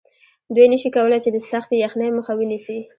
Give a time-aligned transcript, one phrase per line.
[0.55, 2.79] دوی نشي کولی چې د سختې یخنۍ مخه ونیسي